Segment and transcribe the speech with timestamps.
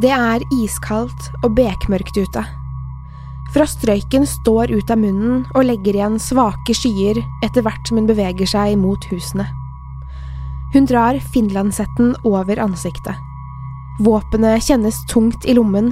[0.00, 2.42] Det er iskaldt og bekmørkt ute.
[3.52, 8.48] Frostrøyken står ut av munnen og legger igjen svake skyer etter hvert som hun beveger
[8.48, 9.44] seg mot husene.
[10.72, 13.18] Hun drar finlandshetten over ansiktet.
[14.00, 15.90] Våpenet kjennes tungt i lommen,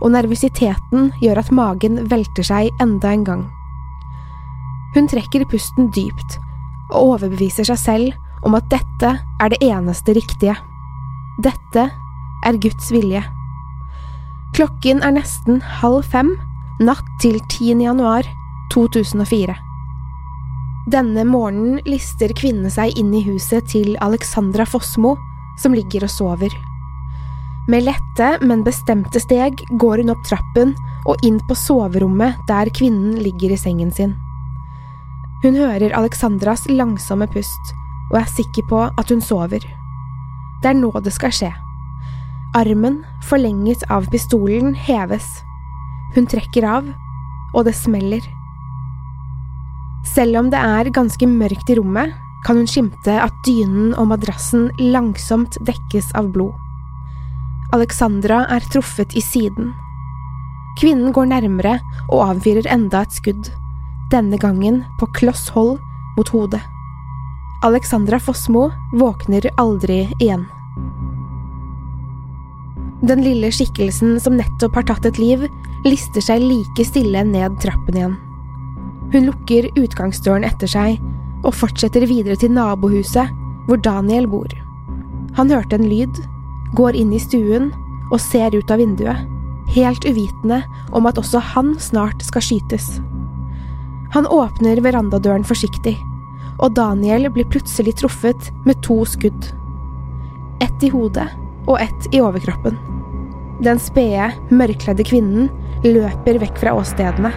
[0.00, 3.46] og nervøsiteten gjør at magen velter seg enda en gang.
[4.96, 6.40] Hun trekker pusten dypt
[6.88, 10.58] og overbeviser seg selv om at dette er det eneste riktige.
[11.44, 11.88] Dette
[12.44, 13.22] er Guds vilje.
[14.54, 16.28] Klokken er nesten halv fem
[16.78, 17.72] natt til 10.
[17.82, 18.22] januar
[18.70, 19.50] 2004.
[20.94, 25.16] Denne morgenen lister kvinnen seg inn i huset til Alexandra Fossmo,
[25.58, 26.54] som ligger og sover.
[27.66, 30.76] Med lette, men bestemte steg går hun opp trappen
[31.10, 34.14] og inn på soverommet der kvinnen ligger i sengen sin.
[35.42, 37.74] Hun hører Alexandras langsomme pust
[38.12, 39.66] og er sikker på at hun sover.
[40.62, 41.50] Det er nå det skal skje.
[42.54, 45.26] Armen, forlenget av pistolen, heves.
[46.14, 46.90] Hun trekker av,
[47.54, 48.24] og det smeller.
[50.14, 52.12] Selv om det er ganske mørkt i rommet,
[52.44, 56.52] kan hun skimte at dynen og madrassen langsomt dekkes av blod.
[57.74, 59.72] Alexandra er truffet i siden.
[60.78, 61.78] Kvinnen går nærmere
[62.10, 63.48] og avfyrer enda et skudd,
[64.12, 65.78] denne gangen på kloss hold
[66.18, 66.60] mot hodet.
[67.64, 70.44] Alexandra Fossmo våkner aldri igjen.
[73.04, 75.42] Den lille skikkelsen som nettopp har tatt et liv,
[75.84, 78.14] lister seg like stille ned trappen igjen.
[79.12, 81.02] Hun lukker utgangsdøren etter seg
[81.44, 83.28] og fortsetter videre til nabohuset,
[83.68, 84.48] hvor Daniel bor.
[85.36, 86.22] Han hørte en lyd,
[86.80, 87.68] går inn i stuen
[88.08, 89.28] og ser ut av vinduet,
[89.76, 90.62] helt uvitende
[90.96, 92.88] om at også han snart skal skytes.
[94.16, 95.98] Han åpner verandadøren forsiktig,
[96.56, 99.52] og Daniel blir plutselig truffet med to skudd.
[100.64, 101.28] Ett i hodet
[101.66, 102.78] og ett i overkroppen.
[103.64, 105.50] Den spede, mørkledde kvinnen
[105.84, 107.32] løper vekk fra åstedene,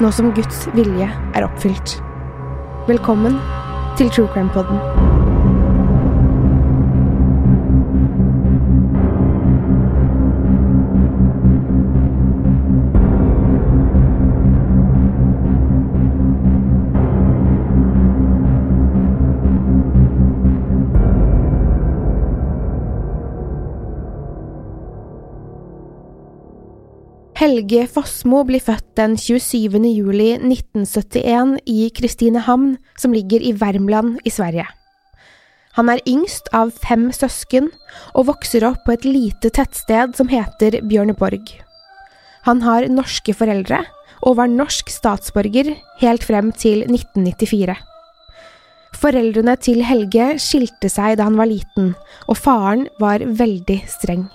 [0.00, 1.98] nå som Guds vilje er oppfylt.
[2.88, 3.38] Velkommen
[4.00, 5.19] til True Crime Podden.
[27.40, 29.78] Helge Fossmo blir født den 27.
[29.88, 34.66] juli 1971 i Kristinehamn, som ligger i Värmland i Sverige.
[35.72, 37.70] Han er yngst av fem søsken
[38.12, 41.54] og vokser opp på et lite tettsted som heter Bjørneborg.
[42.44, 43.86] Han har norske foreldre
[44.20, 45.72] og var norsk statsborger
[46.02, 47.78] helt frem til 1994.
[49.00, 51.94] Foreldrene til Helge skilte seg da han var liten,
[52.28, 54.28] og faren var veldig streng.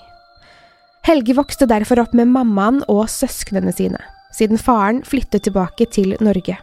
[1.06, 4.00] Helge vokste derfor opp med mammaen og søsknene sine,
[4.34, 6.58] siden faren flyttet tilbake til Norge.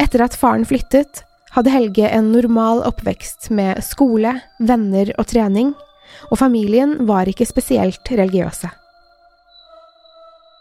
[0.00, 1.20] Etter at faren flyttet,
[1.52, 5.74] hadde Helge en normal oppvekst med skole, venner og trening,
[6.30, 8.70] og familien var ikke spesielt religiøse.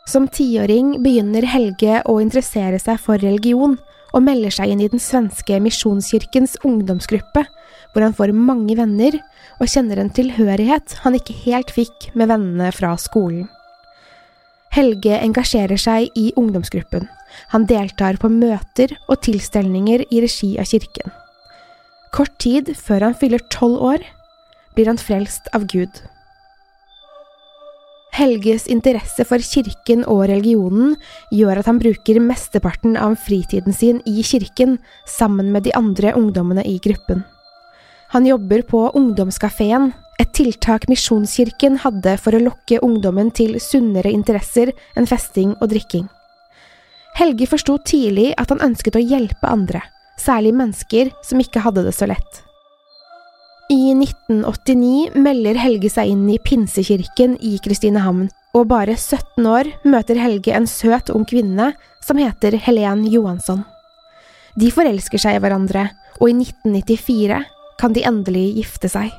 [0.09, 3.77] Som tiåring begynner Helge å interessere seg for religion,
[4.09, 7.45] og melder seg inn i den svenske misjonskirkens ungdomsgruppe,
[7.93, 9.19] hvor han får mange venner
[9.59, 13.47] og kjenner en tilhørighet han ikke helt fikk med vennene fra skolen.
[14.73, 17.07] Helge engasjerer seg i ungdomsgruppen.
[17.53, 21.09] Han deltar på møter og tilstelninger i regi av kirken.
[22.13, 24.05] Kort tid før han fyller tolv år,
[24.77, 26.01] blir han frelst av Gud.
[28.19, 30.95] Helges interesse for kirken og religionen
[31.33, 34.77] gjør at han bruker mesteparten av fritiden sin i kirken
[35.07, 37.23] sammen med de andre ungdommene i gruppen.
[38.09, 44.71] Han jobber på Ungdomskafeen, et tiltak Misjonskirken hadde for å lokke ungdommen til sunnere interesser
[44.97, 46.07] enn festing og drikking.
[47.19, 49.83] Helge forsto tidlig at han ønsket å hjelpe andre,
[50.17, 52.41] særlig mennesker som ikke hadde det så lett.
[53.69, 60.17] I 1989 melder Helge seg inn i Pinsekirken i Kristinehamn, og bare 17 år møter
[60.17, 63.61] Helge en søt ung kvinne som heter Helen Johansson.
[64.57, 67.43] De forelsker seg i hverandre, og i 1994
[67.79, 69.13] kan de endelig gifte seg.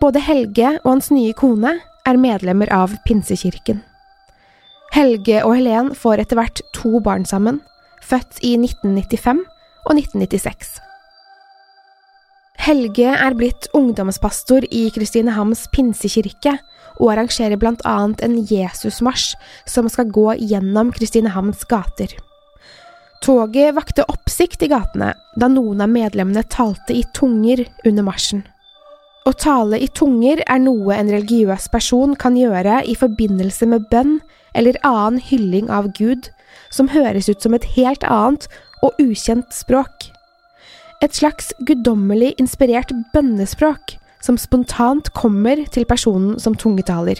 [0.00, 1.76] Både Helge og hans nye kone
[2.08, 3.82] er medlemmer av Pinsekirken.
[4.92, 7.62] Helge og Helen får etter hvert to barn sammen,
[8.02, 9.44] født i 1995
[9.86, 10.80] og 1996.
[12.62, 16.58] Helge er blitt ungdomspastor i Kristinehamns pinsekirke
[17.00, 19.32] og arrangerer blant annet en Jesusmarsj
[19.66, 22.12] som skal gå gjennom Kristinehamns gater.
[23.22, 28.42] Toget vakte oppsikt i gatene da noen av medlemmene talte i tunger under marsjen.
[29.22, 34.16] Å tale i tunger er noe en religiøs person kan gjøre i forbindelse med bønn
[34.58, 36.32] eller annen hylling av Gud,
[36.74, 38.48] som høres ut som et helt annet
[38.82, 40.10] og ukjent språk
[41.02, 47.18] et slags guddommelig inspirert bønnespråk som spontant kommer til personen som tungetaler.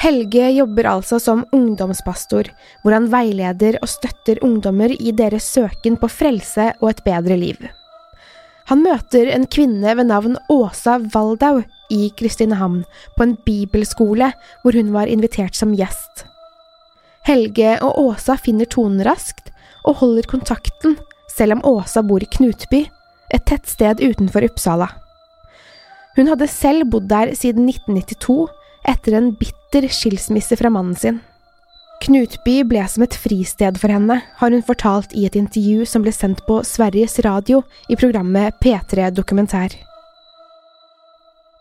[0.00, 2.48] Helge jobber altså som ungdomspastor,
[2.80, 7.58] hvor han veileder og støtter ungdommer i deres søken på frelse og et bedre liv.
[8.70, 11.60] Han møter en kvinne ved navn Åsa Waldau
[11.92, 12.84] i Kristinehamn
[13.16, 14.30] på en bibelskole
[14.62, 16.24] hvor hun var invitert som gjest.
[17.26, 19.50] Helge og Åsa finner tonen raskt
[19.84, 20.96] og holder kontakten
[21.34, 22.86] selv om Åsa bor i Knutby,
[23.30, 24.88] et tettsted utenfor Uppsala.
[26.16, 28.48] Hun hadde selv bodd der siden 1992,
[28.88, 31.20] etter en bitter skilsmisse fra mannen sin.
[32.00, 36.14] Knutby ble som et fristed for henne, har hun fortalt i et intervju som ble
[36.16, 37.60] sendt på Sveriges Radio
[37.92, 39.74] i programmet P3 Dokumentær.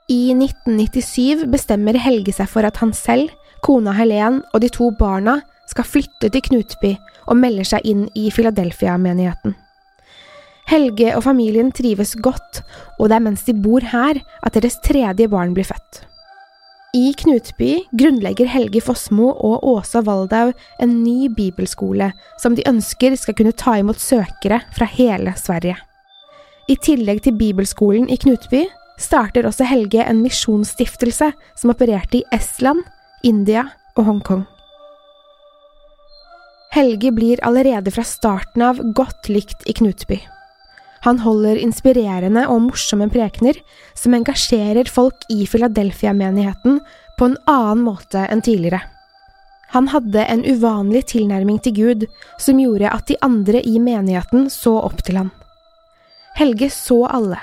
[0.10, 5.42] I 1997 bestemmer Helge seg for at han selv, kona Helen og de to barna
[5.70, 6.96] skal flytte til Knutby
[7.28, 9.54] og melder seg inn i Philadelphia-menigheten.
[10.70, 12.62] Helge og familien trives godt,
[12.98, 16.04] og det er mens de bor her at deres tredje barn blir født.
[16.94, 20.50] I Knutby grunnlegger Helge Fossmo og Åsa Waldau
[20.82, 22.08] en ny bibelskole
[22.42, 25.76] som de ønsker skal kunne ta imot søkere fra hele Sverige.
[26.70, 28.64] I tillegg til bibelskolen i Knutby
[28.98, 32.82] starter også Helge en misjonsstiftelse som opererte i Estland,
[33.24, 34.44] India og Hongkong.
[36.74, 40.24] Helge blir allerede fra starten av godt likt i Knutby.
[41.06, 43.60] Han holder inspirerende og morsomme prekener
[43.98, 46.80] som engasjerer folk i Philadelphia-menigheten
[47.20, 48.82] på en annen måte enn tidligere.
[49.70, 52.08] Han hadde en uvanlig tilnærming til Gud
[52.42, 55.30] som gjorde at de andre i menigheten så opp til ham.
[56.40, 57.38] Helge så alle,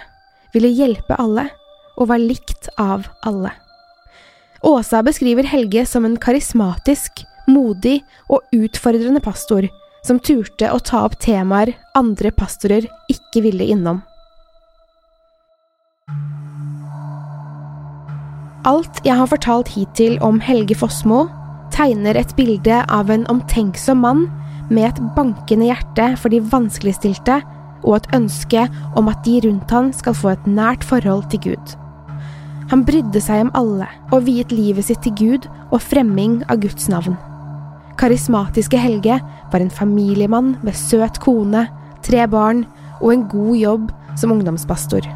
[0.55, 1.49] ville hjelpe alle
[1.97, 3.53] og var likt av alle.
[4.67, 8.01] Åsa beskriver Helge som en karismatisk, modig
[8.33, 9.69] og utfordrende pastor
[10.07, 14.03] som turte å ta opp temaer andre pastorer ikke ville innom.
[18.67, 21.27] Alt jeg har fortalt hittil om Helge Fossmo,
[21.75, 24.25] tegner et bilde av en omtenksom mann
[24.71, 27.41] med et bankende hjerte for de vanskeligstilte
[27.85, 28.65] og et ønske
[28.99, 31.77] om at de rundt han skal få et nært forhold til Gud.
[32.73, 36.91] Han brydde seg om alle og viet livet sitt til Gud og fremming av Guds
[36.91, 37.15] navn.
[37.97, 39.21] Karismatiske Helge
[39.53, 41.67] var en familiemann med søt kone,
[42.05, 42.65] tre barn
[43.01, 45.07] og en god jobb som ungdomspastor.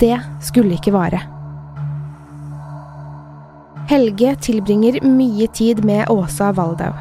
[0.00, 1.20] Det skulle ikke vare.
[3.88, 6.92] Helge tilbringer mye tid med Åsa Waldau.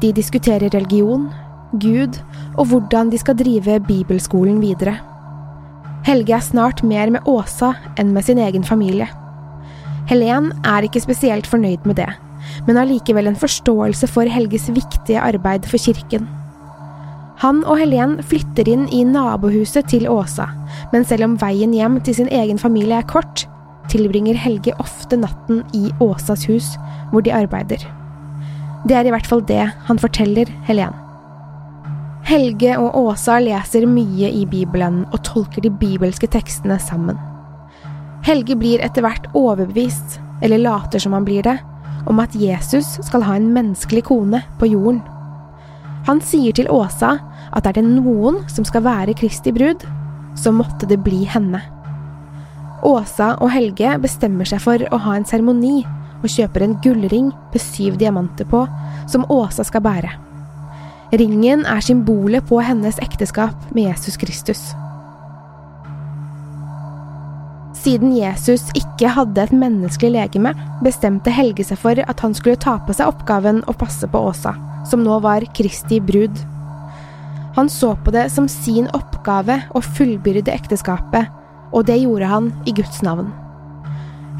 [0.00, 1.28] De diskuterer religion,
[1.72, 2.18] Gud
[2.56, 4.98] og hvordan de skal drive bibelskolen videre.
[6.04, 9.08] Helge er snart mer med Åsa enn med sin egen familie.
[10.10, 12.10] Helen er ikke spesielt fornøyd med det
[12.66, 16.28] men har likevel en forståelse for Helges viktige arbeid for kirken.
[17.42, 20.46] Han og Helen flytter inn i nabohuset til Åsa,
[20.92, 23.46] men selv om veien hjem til sin egen familie er kort,
[23.90, 26.74] tilbringer Helge ofte natten i Åsas hus,
[27.10, 27.82] hvor de arbeider.
[28.86, 30.94] Det er i hvert fall det han forteller Helen.
[32.26, 37.18] Helge og Åsa leser mye i Bibelen og tolker de bibelske tekstene sammen.
[38.22, 41.58] Helge blir etter hvert overbevist, eller later som han blir det,
[42.10, 45.02] om at Jesus skal ha en menneskelig kone på jorden.
[46.08, 47.14] Han sier til Åsa
[47.52, 49.84] at er det noen som skal være Kristi brud,
[50.38, 51.60] så måtte det bli henne.
[52.82, 55.84] Åsa og Helge bestemmer seg for å ha en seremoni
[56.22, 58.64] og kjøper en gullring med syv diamanter på,
[59.10, 60.10] som Åsa skal bære.
[61.12, 64.70] Ringen er symbolet på hennes ekteskap med Jesus Kristus.
[67.82, 70.52] Siden Jesus ikke hadde et menneskelig legeme,
[70.84, 74.52] bestemte Helge seg for at han skulle ta på seg oppgaven å passe på Åsa,
[74.86, 76.36] som nå var Kristi brud.
[77.56, 81.26] Han så på det som sin oppgave å fullbyrde ekteskapet,
[81.74, 83.32] og det gjorde han i Guds navn.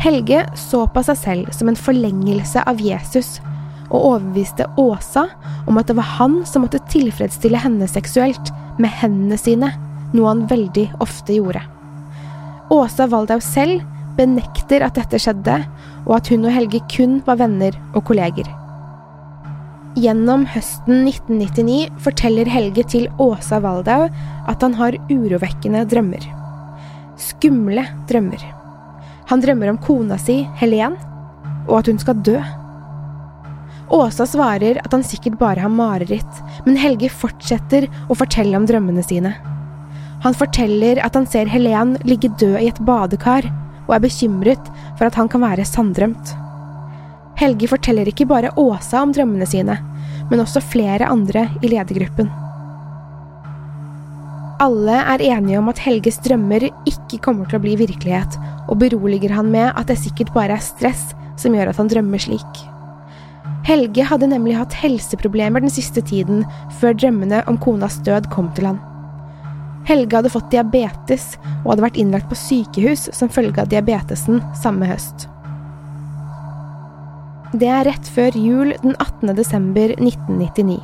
[0.02, 3.40] Helge så på seg selv som en forlengelse av Jesus,
[3.90, 5.26] og overbeviste Åsa
[5.66, 9.75] om at det var han som måtte tilfredsstille henne seksuelt med hendene sine,
[10.14, 11.66] noe han veldig ofte gjorde.
[12.72, 13.82] Åsa Waldau selv
[14.16, 15.58] benekter at dette skjedde,
[16.06, 18.48] og at hun og Helge kun var venner og kolleger.
[19.92, 24.06] Gjennom høsten 1999 forteller Helge til Åsa Waldau
[24.48, 26.24] at han har urovekkende drømmer.
[27.20, 28.40] Skumle drømmer.
[29.28, 30.96] Han drømmer om kona si, Helen,
[31.68, 32.38] og at hun skal dø.
[33.92, 39.04] Åsa svarer at han sikkert bare har mareritt, men Helge fortsetter å fortelle om drømmene
[39.04, 39.36] sine.
[40.22, 43.48] Han forteller at han ser Helen ligge død i et badekar,
[43.88, 46.36] og er bekymret for at han kan være sanndrømt.
[47.40, 49.78] Helge forteller ikke bare Åsa om drømmene sine,
[50.30, 52.30] men også flere andre i ledergruppen.
[54.62, 58.36] Alle er enige om at Helges drømmer ikke kommer til å bli virkelighet,
[58.70, 61.08] og beroliger han med at det sikkert bare er stress
[61.40, 62.62] som gjør at han drømmer slik.
[63.66, 66.46] Helge hadde nemlig hatt helseproblemer den siste tiden,
[66.78, 68.80] før drømmene om konas død kom til han.
[69.88, 71.32] Helge hadde fått diabetes
[71.64, 75.26] og hadde vært innlagt på sykehus som følge av diabetesen samme høst.
[77.52, 79.34] Det er rett før jul den 18.
[79.36, 80.78] desember 1999.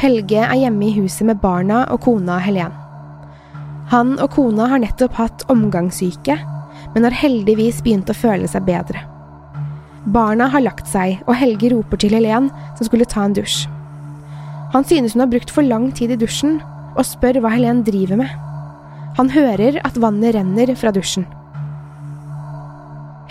[0.00, 2.72] Helge er hjemme i huset med barna og kona Helen.
[3.92, 6.38] Han og kona har nettopp hatt omgangssyke,
[6.94, 9.04] men har heldigvis begynt å føle seg bedre.
[10.10, 13.68] Barna har lagt seg, og Helge roper til Helen, som skulle ta en dusj.
[14.72, 16.58] Han synes hun har brukt for lang tid i dusjen,
[16.96, 18.32] og spør hva Helen driver med.
[19.18, 21.26] Han hører at vannet renner fra dusjen.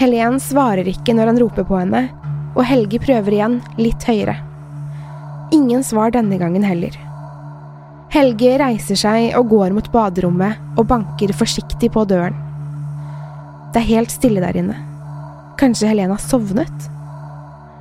[0.02, 2.08] Helen svarer ikke når han roper på henne,
[2.56, 4.36] og Helge prøver igjen, litt høyere.
[5.54, 6.96] Ingen svar denne gangen heller.
[8.12, 12.36] Helge reiser seg og går mot baderommet og banker forsiktig på døren.
[13.72, 14.76] Det er helt stille der inne.
[15.62, 16.90] Kanskje Helen har sovnet?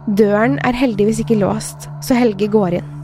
[0.06, 2.96] Døren er heldigvis ikke låst, så Helge går inn.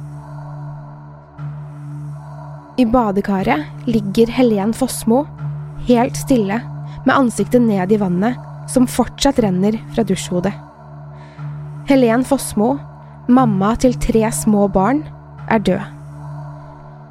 [2.77, 5.23] I badekaret ligger Helen Fossmo,
[5.89, 6.59] helt stille,
[7.07, 8.37] med ansiktet ned i vannet,
[8.69, 10.53] som fortsatt renner fra dusjhodet.
[11.89, 12.75] Helen Fossmo,
[13.33, 15.01] mamma til tre små barn,
[15.49, 15.93] er død.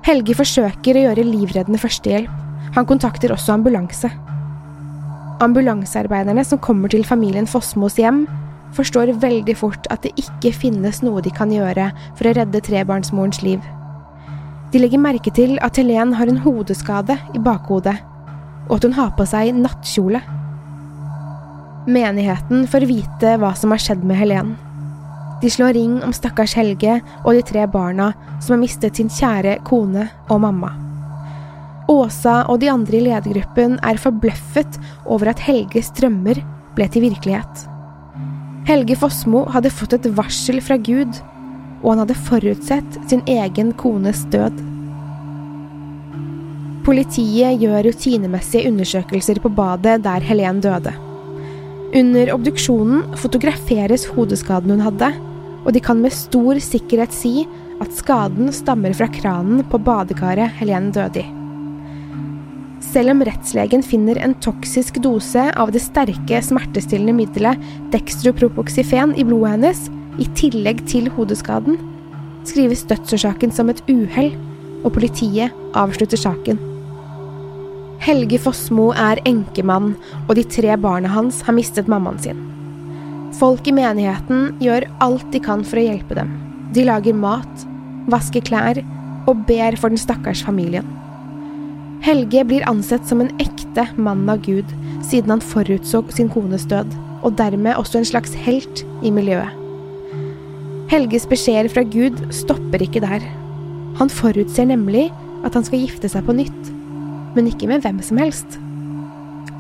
[0.06, 2.30] Helge forsøker å gjøre livreddende førstehjelp.
[2.76, 4.12] Han kontakter også ambulanse.
[5.42, 8.28] Ambulansearbeiderne som kommer til familien Fossmos hjem,
[8.76, 13.42] forstår veldig fort at det ikke finnes noe de kan gjøre for å redde trebarnsmorens
[13.42, 13.66] liv.
[14.76, 17.94] De legger merke til at Helen har en hodeskade i bakhodet,
[18.68, 20.20] og at hun har på seg nattkjole.
[21.88, 24.50] Menigheten får vite hva som har skjedd med Helen.
[25.40, 28.10] De slår ring om stakkars Helge og de tre barna
[28.44, 30.74] som har mistet sin kjære kone og mamma.
[31.88, 36.44] Åsa og de andre i ledergruppen er forbløffet over at Helges drømmer
[36.76, 37.64] ble til virkelighet.
[38.68, 41.16] Helge Fossmo hadde fått et varsel fra Gud
[41.86, 44.58] og han hadde forutsett sin egen kones død.
[46.86, 50.94] Politiet gjør rutinemessige undersøkelser på badet der Helen døde.
[51.96, 55.14] Under obduksjonen fotograferes hodeskaden hun hadde,
[55.66, 57.46] og de kan med stor sikkerhet si
[57.82, 61.32] at skaden stammer fra kranen på badekaret Helen døde i.
[62.96, 69.52] Selv om rettslegen finner en toksisk dose av det sterke smertestillende middelet dextropropoxifen i blodet
[69.56, 69.82] hennes,
[70.22, 71.78] i tillegg til hodeskaden,
[72.46, 74.34] skrives dødsårsaken som et uhell,
[74.86, 76.60] og politiet avslutter saken.
[78.06, 79.96] Helge Fossmo er enkemann,
[80.28, 82.44] og de tre barna hans har mistet mammaen sin.
[83.40, 86.30] Folk i menigheten gjør alt de kan for å hjelpe dem.
[86.76, 87.66] De lager mat,
[88.12, 88.80] vasker klær
[89.26, 90.86] og ber for den stakkars familien.
[92.06, 94.70] Helge blir ansett som en ekte mann av Gud,
[95.02, 96.94] siden han forutså sin kones død,
[97.26, 99.65] og dermed også en slags helt i miljøet.
[100.86, 103.24] Helges beskjeder fra Gud stopper ikke der.
[103.98, 105.08] Han forutser nemlig
[105.46, 106.72] at han skal gifte seg på nytt,
[107.34, 108.60] men ikke med hvem som helst.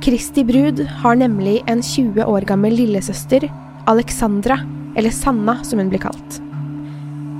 [0.05, 3.48] Kristi brud har nemlig en 20 år gammel lillesøster
[3.89, 4.60] Alexandra,
[4.96, 6.38] eller Sanna som hun blir kalt.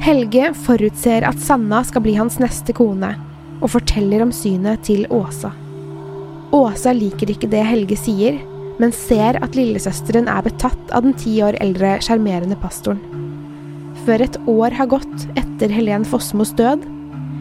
[0.06, 3.14] Helge forutser at Sanna skal bli hans neste kone,
[3.62, 5.54] og forteller om synet til Åsa.
[6.54, 8.42] Åsa liker ikke det Helge sier,
[8.82, 13.15] men ser at lillesøsteren er betatt av den ti år eldre sjarmerende pastoren.
[14.06, 16.84] Før et år har gått etter Helen Fossmos død,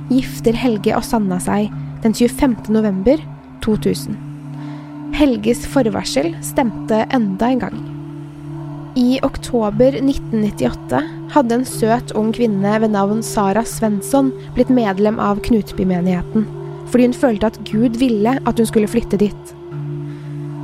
[0.08, 1.66] gifter Helge og Sanna seg
[2.00, 2.70] den 25.
[2.72, 3.20] november
[3.64, 4.16] 2000.
[5.14, 7.82] Helges forvarsel stemte enda en gang.
[8.96, 11.02] I oktober 1998
[11.34, 16.48] hadde en søt ung kvinne ved navn Sara Svensson blitt medlem av Knutbymenigheten,
[16.88, 19.54] fordi hun følte at Gud ville at hun skulle flytte dit.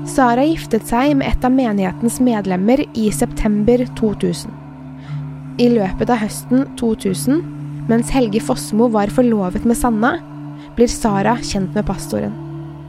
[0.08, 4.69] Sara giftet seg med et av menighetens medlemmer i september 2000.
[5.60, 7.40] I løpet av høsten 2000,
[7.90, 10.14] mens Helge Fossmo var forlovet med Sanna,
[10.76, 12.32] blir Sara kjent med pastoren.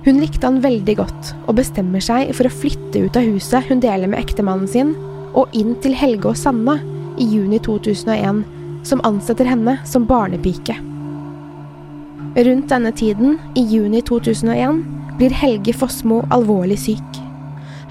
[0.06, 3.84] Hun likte han veldig godt, og bestemmer seg for å flytte ut av huset hun
[3.84, 4.96] deler med ektemannen sin,
[5.36, 6.78] og inn til Helge og Sanna
[7.20, 8.42] i juni 2001,
[8.88, 10.80] som ansetter henne som barnepike.
[12.40, 14.80] Rundt denne tiden, i juni 2001,
[15.20, 17.24] blir Helge Fossmo alvorlig syk.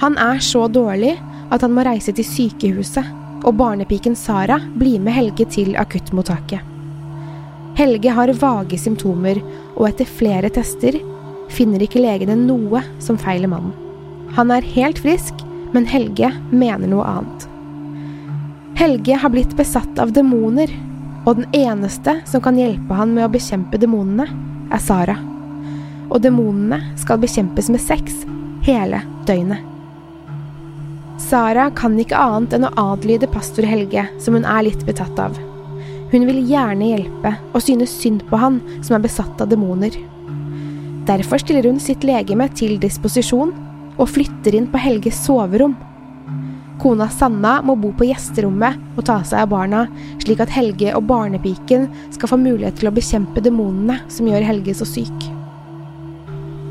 [0.00, 1.18] Han er så dårlig
[1.52, 6.60] at han må reise til sykehuset, og barnepiken Sara blir med Helge til akuttmottaket.
[7.78, 9.40] Helge har vage symptomer,
[9.76, 10.98] og etter flere tester
[11.50, 13.72] finner ikke legene noe som feiler mannen.
[14.36, 15.40] Han er helt frisk,
[15.74, 17.46] men Helge mener noe annet.
[18.80, 20.70] Helge har blitt besatt av demoner,
[21.26, 24.28] og den eneste som kan hjelpe han med å bekjempe demonene,
[24.70, 25.18] er Sara.
[26.10, 28.22] Og demonene skal bekjempes med sex
[28.66, 29.69] hele døgnet.
[31.20, 35.36] Sara kan ikke annet enn å adlyde pastor Helge, som hun er litt betatt av.
[36.10, 39.94] Hun vil gjerne hjelpe, og synes synd på han som er besatt av demoner.
[41.06, 43.52] Derfor stiller hun sitt legeme til disposisjon
[44.00, 45.76] og flytter inn på Helges soverom.
[46.80, 49.84] Kona Sanna må bo på gjesterommet og ta seg av barna,
[50.24, 54.74] slik at Helge og barnepiken skal få mulighet til å bekjempe demonene som gjør Helge
[54.78, 55.28] så syk.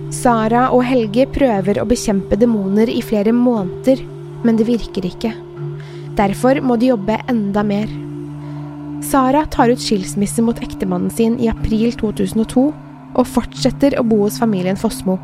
[0.09, 4.01] Sara og Helge prøver å bekjempe demoner i flere måneder,
[4.43, 5.33] men det virker ikke.
[6.19, 7.89] Derfor må de jobbe enda mer.
[9.05, 12.65] Sara tar ut skilsmisse mot ektemannen sin i april 2002
[13.19, 15.17] og fortsetter å bo hos familien Fossmo.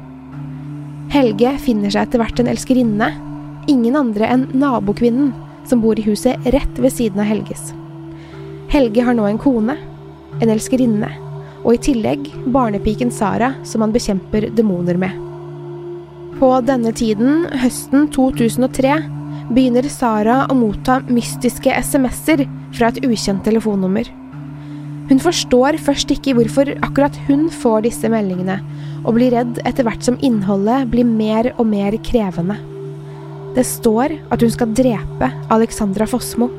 [1.13, 3.11] Helge finner seg etter hvert en elskerinne,
[3.71, 5.33] ingen andre enn nabokvinnen
[5.67, 7.73] som bor i huset rett ved siden av Helges.
[8.71, 9.77] Helge har nå en kone,
[10.41, 11.11] en elskerinne,
[11.65, 15.24] og i tillegg barnepiken Sara som han bekjemper demoner med.
[16.35, 18.95] På denne tiden, høsten 2003,
[19.55, 22.43] begynner Sara å motta mystiske SMS-er
[22.75, 24.09] fra et ukjent telefonnummer.
[25.07, 28.59] Hun forstår først ikke hvorfor akkurat hun får disse meldingene,
[29.05, 32.59] og blir redd etter hvert som innholdet blir mer og mer krevende.
[33.55, 36.49] Det står at hun skal drepe Alexandra Fossmo.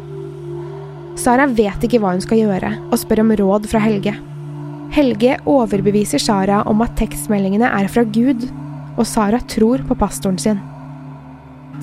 [1.21, 4.17] Sara vet ikke hva hun skal gjøre, og spør om råd fra Helge.
[4.97, 8.47] Helge overbeviser Sara om at tekstmeldingene er fra Gud,
[8.97, 10.61] og Sara tror på pastoren sin.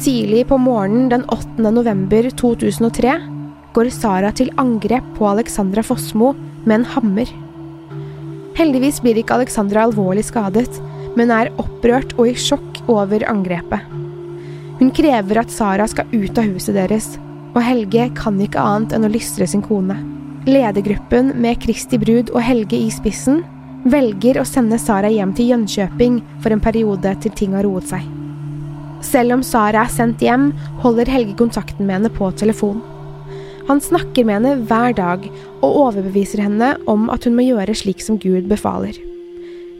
[0.02, 1.70] Tidlig på morgenen den 8.
[1.70, 3.18] november 2003
[3.74, 6.34] går Sara til angrep på Alexandra Fossmo
[6.66, 7.30] med en hammer.
[8.58, 10.70] Heldigvis blir ikke Alexandra alvorlig skadet,
[11.18, 13.86] men er opprørt og i sjokk over angrepet.
[14.80, 17.14] Hun krever at Sara skal ut av huset deres,
[17.54, 19.96] og Helge kan ikke annet enn å lystre sin kone.
[20.50, 23.44] Ledergruppen med Kristi Brud og Helge i spissen
[23.84, 28.04] velger å sende Sara hjem til Jönköping for en periode til ting har roet seg.
[29.04, 30.52] Selv om Sara er sendt hjem,
[30.84, 32.80] holder Helge kontakten med henne på telefon.
[33.68, 35.26] Han snakker med henne hver dag
[35.64, 38.96] og overbeviser henne om at hun må gjøre slik som Gud befaler.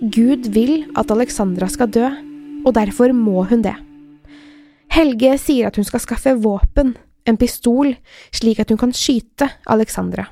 [0.04, 2.12] Gud vil at Alexandra skal dø,
[2.64, 3.76] og derfor må hun det.
[4.94, 7.96] Helge sier at hun skal skaffe våpen, en pistol,
[8.36, 10.28] slik at hun kan skyte Alexandra.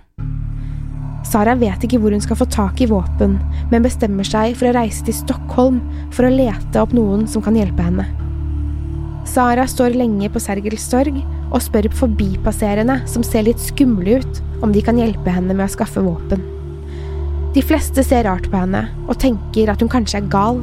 [1.31, 3.37] Sara vet ikke hvor hun skal få tak i våpen,
[3.71, 5.79] men bestemmer seg for å reise til Stockholm
[6.11, 8.03] for å lete opp noen som kan hjelpe henne.
[9.31, 14.73] Sara står lenge på Sergels torg og spør forbipasserende som ser litt skumle ut, om
[14.75, 16.43] de kan hjelpe henne med å skaffe våpen.
[17.55, 20.59] De fleste ser rart på henne og tenker at hun kanskje er gal.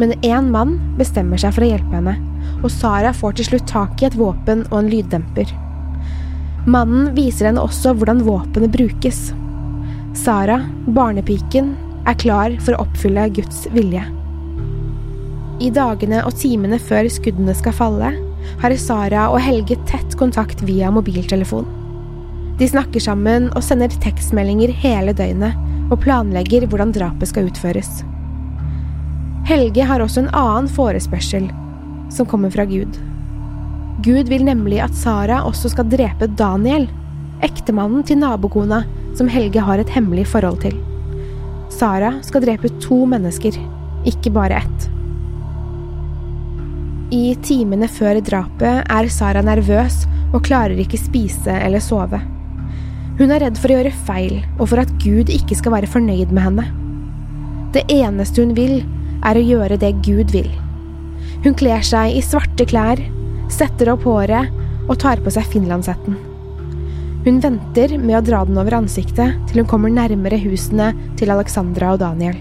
[0.00, 2.16] Men én mann bestemmer seg for å hjelpe henne,
[2.64, 5.54] og Sara får til slutt tak i et våpen og en lyddemper.
[6.66, 9.30] Mannen viser henne også hvordan våpenet brukes.
[10.14, 11.76] Sara, barnepiken,
[12.08, 14.02] er klar for å oppfylle Guds vilje.
[15.62, 18.10] I dagene og timene før skuddene skal falle,
[18.62, 21.68] har Sara og Helge tett kontakt via mobiltelefon.
[22.58, 25.54] De snakker sammen og sender tekstmeldinger hele døgnet
[25.92, 28.02] og planlegger hvordan drapet skal utføres.
[29.46, 31.46] Helge har også en annen forespørsel,
[32.10, 32.98] som kommer fra Gud.
[34.02, 36.88] Gud vil nemlig at Sara også skal drepe Daniel,
[37.46, 38.82] ektemannen til nabokona
[39.18, 40.76] som Helge har et hemmelig forhold til.
[41.70, 43.56] Sara skal drepe to mennesker,
[44.08, 44.88] ikke bare ett.
[47.10, 52.20] I timene før drapet er Sara nervøs og klarer ikke spise eller sove.
[53.18, 56.30] Hun er redd for å gjøre feil og for at Gud ikke skal være fornøyd
[56.30, 56.68] med henne.
[57.74, 58.80] Det eneste hun vil,
[59.26, 60.48] er å gjøre det Gud vil.
[61.44, 63.02] Hun kler seg i svarte klær,
[63.52, 64.48] setter opp håret
[64.88, 66.29] og tar på seg finlandshetten.
[67.20, 71.92] Hun venter med å dra den over ansiktet til hun kommer nærmere husene til Alexandra
[71.92, 72.38] og Daniel.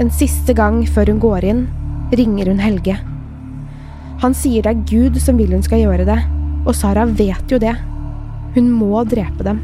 [0.00, 1.60] En siste gang før hun går inn,
[2.16, 2.96] ringer hun Helge.
[4.22, 6.16] Han sier det er Gud som vil hun skal gjøre det,
[6.64, 7.74] og Sara vet jo det.
[8.56, 9.60] Hun må drepe dem.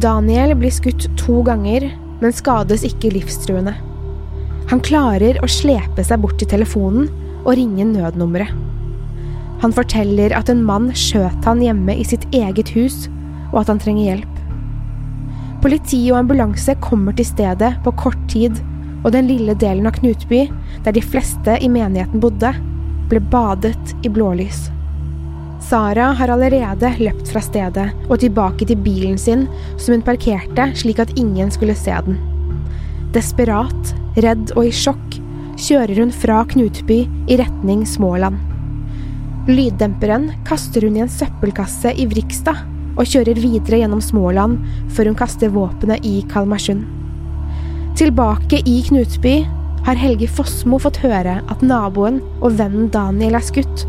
[0.00, 1.90] Daniel blir skutt to ganger,
[2.22, 3.76] men skades ikke livstruende.
[4.72, 7.10] Han klarer å slepe seg bort til telefonen
[7.42, 8.56] og ringe nødnummeret.
[9.62, 13.06] Han forteller at en mann skjøt han hjemme i sitt eget hus,
[13.52, 14.38] og at han trenger hjelp.
[15.62, 18.58] Politi og ambulanse kommer til stedet på kort tid,
[19.04, 20.48] og den lille delen av Knutby,
[20.82, 22.50] der de fleste i menigheten bodde,
[23.10, 24.66] ble badet i blålys.
[25.62, 29.46] Sara har allerede løpt fra stedet og tilbake til bilen sin,
[29.78, 32.18] som hun parkerte slik at ingen skulle se den.
[33.14, 35.20] Desperat, redd og i sjokk
[35.60, 38.51] kjører hun fra Knutby i retning Småland.
[39.48, 42.60] Lyddemperen kaster hun i en søppelkasse i Vrikstad
[42.92, 44.60] og kjører videre gjennom Småland
[44.94, 46.84] før hun kaster våpenet i Kalmarsund.
[47.98, 49.40] Tilbake i Knutby
[49.82, 53.82] har Helge Fossmo fått høre at naboen og vennen Daniel er skutt,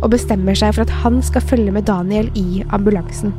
[0.00, 3.34] og bestemmer seg for at han skal følge med Daniel i ambulansen.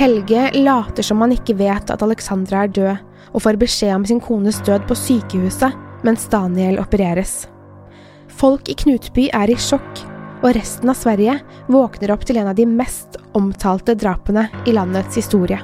[0.00, 3.00] Helge later som han ikke vet at Alexandra er død,
[3.36, 7.44] og får beskjed om sin kones død på sykehuset mens Daniel opereres.
[8.32, 10.00] Folk i Knutby er i sjokk,
[10.40, 11.36] og resten av Sverige
[11.68, 15.60] våkner opp til en av de mest omtalte drapene i landets historie.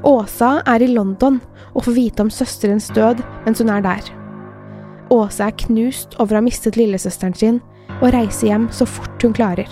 [0.00, 1.36] Åsa er i London
[1.74, 4.12] og får vite om søsterens død mens hun er der.
[5.12, 7.60] Åsa er knust over å ha mistet lillesøsteren sin,
[8.00, 9.68] og reiser hjem så fort hun klarer.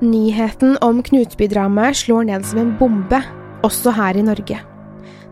[0.00, 3.18] Nyheten om Knutby-dramaet slår ned som en bombe,
[3.60, 4.56] også her i Norge.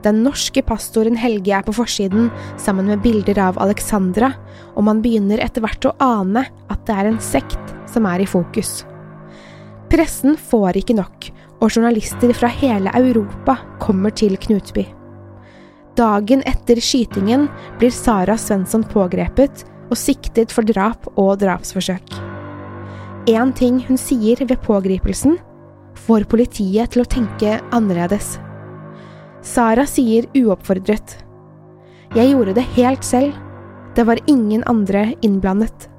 [0.04, 2.28] Den norske pastoren Helge er på forsiden
[2.60, 4.34] sammen med bilder av Alexandra,
[4.76, 8.28] og man begynner etter hvert å ane at det er en sekt som er i
[8.28, 8.82] fokus.
[9.88, 11.32] Pressen får ikke nok,
[11.64, 14.84] og journalister fra hele Europa kommer til Knutby.
[15.96, 17.48] Dagen etter skytingen
[17.80, 22.27] blir Sara Svensson pågrepet og siktet for drap og drapsforsøk.
[23.28, 25.34] Én ting hun sier ved pågripelsen,
[26.00, 28.38] får politiet til å tenke annerledes.
[29.44, 31.18] Sara sier uoppfordret.
[32.16, 33.36] Jeg gjorde det helt selv.
[33.92, 35.90] Det var ingen andre innblandet.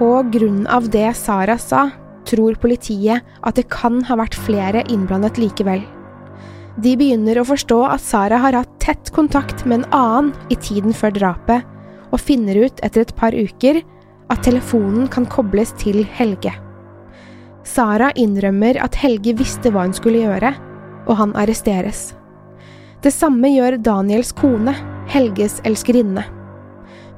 [0.00, 1.86] På grunn av det Sara sa,
[2.26, 5.84] tror politiet at det kan ha vært flere innblandet likevel.
[6.82, 10.90] De begynner å forstå at Sara har hatt tett kontakt med en annen i tiden
[10.90, 11.62] før drapet,
[12.10, 13.84] og finner ut etter et par uker
[14.32, 16.52] at telefonen kan kobles til Helge.
[17.64, 20.52] Sara innrømmer at Helge visste hva hun skulle gjøre,
[21.08, 22.12] og han arresteres.
[23.04, 24.72] Det samme gjør Daniels kone,
[25.12, 26.24] Helges elskerinne.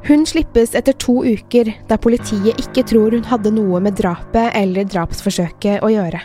[0.07, 4.87] Hun slippes etter to uker, da politiet ikke tror hun hadde noe med drapet eller
[4.87, 6.21] drapsforsøket å gjøre.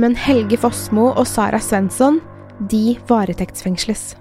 [0.00, 2.22] Men Helge Fossmo og Sara Svensson,
[2.72, 4.14] de varetektsfengsles.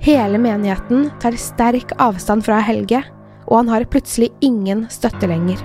[0.00, 3.02] Hele menigheten tar sterk avstand fra Helge,
[3.50, 5.60] og han har plutselig ingen støtte lenger.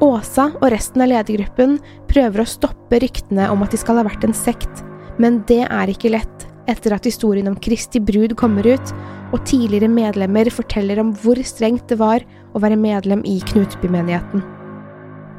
[0.00, 1.78] Åsa og resten av ledergruppen
[2.10, 4.84] prøver å stoppe ryktene om at de skal ha vært en sekt,
[5.18, 8.92] men det er ikke lett etter at historien om Kristi brud kommer ut,
[9.32, 12.22] og tidligere medlemmer forteller om hvor strengt det var
[12.54, 14.44] å være medlem i Knutby-menigheten.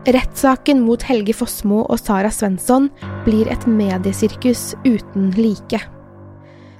[0.09, 2.87] Rettssaken mot Helge Fossmo og Sara Svensson
[3.25, 5.81] blir et mediesirkus uten like.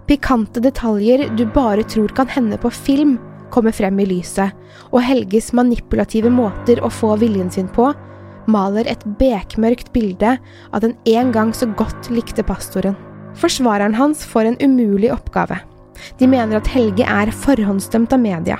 [0.09, 3.17] Pikante detaljer du bare tror kan hende på film,
[3.53, 4.53] kommer frem i lyset,
[4.91, 7.91] og Helges manipulative måter å få viljen sin på
[8.49, 10.37] maler et bekmørkt bilde
[10.73, 12.97] av den en gang så godt likte pastoren.
[13.39, 15.59] Forsvareren hans får en umulig oppgave.
[16.17, 18.57] De mener at Helge er forhåndsdømt av media.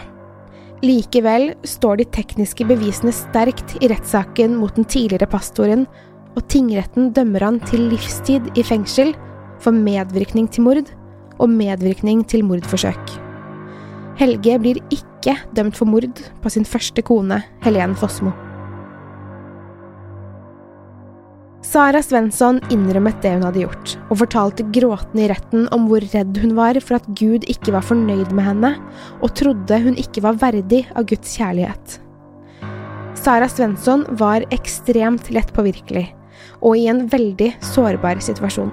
[0.86, 5.88] Likevel står de tekniske bevisene sterkt i rettssaken mot den tidligere pastoren,
[6.38, 9.16] og tingretten dømmer han til livstid i fengsel
[9.60, 10.94] for medvirkning til mord
[11.40, 13.29] og medvirkning til mordforsøk.
[14.20, 18.34] Helge blir ikke dømt for mord på sin første kone, Helen Fossmo.
[21.64, 26.40] Sara Svensson innrømmet det hun hadde gjort, og fortalte gråtende i retten om hvor redd
[26.42, 28.72] hun var for at Gud ikke var fornøyd med henne,
[29.24, 32.00] og trodde hun ikke var verdig av Guds kjærlighet.
[33.20, 36.08] Sara Svensson var ekstremt lett påvirkelig,
[36.60, 38.72] og i en veldig sårbar situasjon.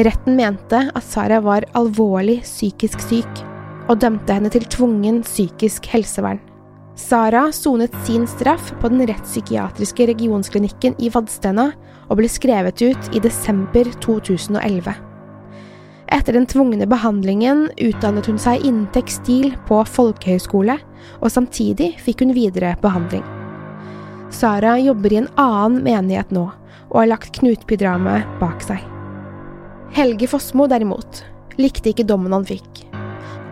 [0.00, 3.44] Retten mente at Sara var alvorlig psykisk syk,
[3.90, 6.40] og dømte henne til tvungen psykisk helsevern.
[7.00, 11.70] Sara sonet sin straff på den rettspsykiatriske regionsklinikken i Vadstena
[12.10, 14.92] og ble skrevet ut i desember 2011.
[16.10, 20.74] Etter den tvungne behandlingen utdannet hun seg innen tekstil på folkehøyskole,
[21.22, 23.22] og samtidig fikk hun videre behandling.
[24.34, 26.48] Sara jobber i en annen menighet nå,
[26.90, 28.82] og har lagt Knutby-dramaet bak seg.
[29.94, 31.24] Helge Fossmo derimot
[31.60, 32.89] likte ikke dommen han fikk.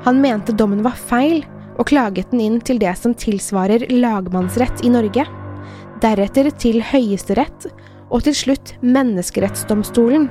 [0.07, 1.43] Han mente dommen var feil,
[1.79, 5.25] og klaget den inn til det som tilsvarer lagmannsrett i Norge,
[6.03, 7.69] deretter til Høyesterett,
[8.09, 10.29] og til slutt Menneskerettsdomstolen,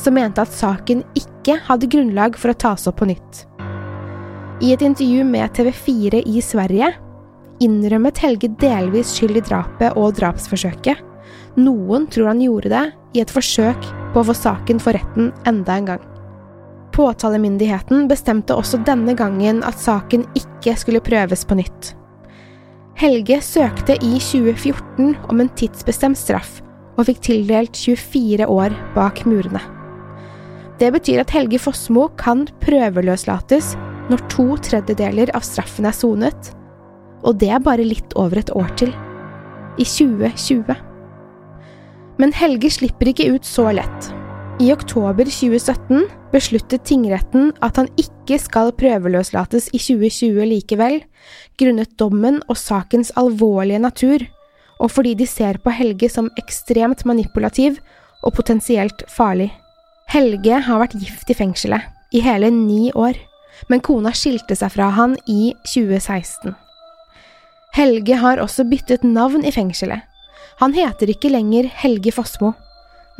[0.00, 3.44] som mente at saken ikke hadde grunnlag for å tas opp på nytt.
[4.64, 6.94] I et intervju med TV4 i Sverige
[7.60, 11.00] innrømmet Helge delvis skyld i drapet og drapsforsøket.
[11.60, 12.84] Noen tror han gjorde det
[13.16, 16.04] i et forsøk på å få saken for retten enda en gang.
[16.96, 21.92] Påtalemyndigheten bestemte også denne gangen at saken ikke skulle prøves på nytt.
[22.96, 26.62] Helge søkte i 2014 om en tidsbestemt straff,
[26.96, 29.60] og fikk tildelt 24 år bak murene.
[30.80, 33.74] Det betyr at Helge Fossmo kan prøveløslates
[34.08, 36.52] når to tredjedeler av straffen er sonet,
[37.26, 38.96] og det er bare litt over et år til.
[39.76, 40.72] I 2020.
[42.16, 44.15] Men Helge slipper ikke ut så lett.
[44.56, 51.02] I oktober 2017 besluttet tingretten at han ikke skal prøveløslates i 2020 likevel,
[51.60, 54.22] grunnet dommen og sakens alvorlige natur,
[54.80, 57.76] og fordi de ser på Helge som ekstremt manipulativ
[58.24, 59.50] og potensielt farlig.
[60.08, 61.84] Helge har vært gift i fengselet,
[62.16, 63.18] i hele ni år,
[63.68, 66.54] men kona skilte seg fra han i 2016.
[67.76, 70.00] Helge har også byttet navn i fengselet.
[70.64, 72.54] Han heter ikke lenger Helge Fossmo.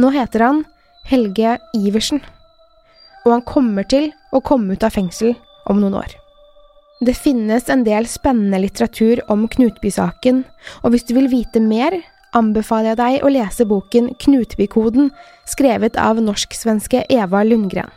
[0.01, 0.65] Nå heter han
[1.07, 2.21] Helge Iversen.
[3.25, 5.35] Og han kommer til å komme ut av fengsel
[5.71, 6.15] om noen år.
[7.05, 10.45] Det finnes en del spennende litteratur om Knutby-saken,
[10.83, 11.99] og hvis du vil vite mer,
[12.37, 15.11] anbefaler jeg deg å lese boken Knutby-koden,
[15.49, 17.93] skrevet av norsk-svenske Eva Lundgren.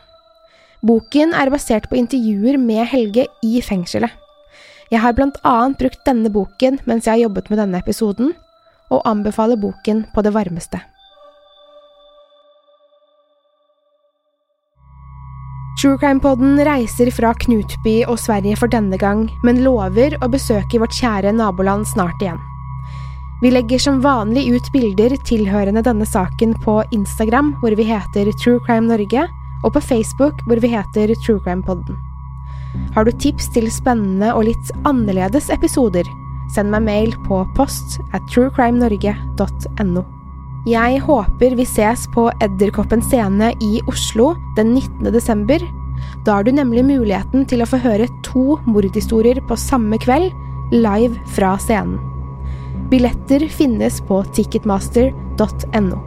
[0.86, 4.12] Boken er basert på intervjuer med Helge i fengselet.
[4.90, 8.34] Jeg har blant annet brukt denne boken mens jeg har jobbet med denne episoden,
[8.90, 10.82] og anbefaler boken på det varmeste.
[15.80, 20.98] True Crime-podden reiser fra Knutby og Sverige for denne gang, men lover å besøke vårt
[20.98, 22.42] kjære naboland snart igjen.
[23.40, 28.60] Vi legger som vanlig ut bilder tilhørende denne saken på Instagram, hvor vi heter True
[28.68, 29.24] Crime Norge,
[29.64, 31.96] og på Facebook, hvor vi heter True Crime Podden.
[32.92, 36.04] Har du tips til spennende og litt annerledes episoder,
[36.52, 40.10] send meg mail på post at truecrimenorge.no.
[40.68, 45.08] Jeg håper vi ses på Edderkoppen scene i Oslo den 19.
[45.14, 45.64] desember.
[46.28, 50.34] Da har du nemlig muligheten til å få høre to mordhistorier på samme kveld,
[50.76, 52.00] live fra scenen.
[52.92, 56.02] Billetter finnes på ticketmaster.no.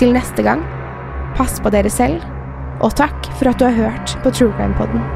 [0.00, 0.64] Til neste gang,
[1.36, 2.24] pass på dere selv,
[2.80, 5.15] og takk for at du har hørt på True Crime Podden.